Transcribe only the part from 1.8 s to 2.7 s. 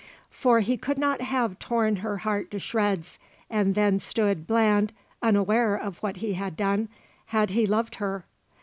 her heart to